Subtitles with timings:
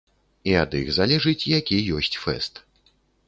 [0.51, 2.53] І ад іх залежыць, які ёсць фэст.